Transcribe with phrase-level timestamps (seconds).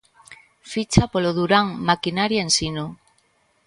[0.71, 2.85] Ficha polo Durán Maquinaria Ensino.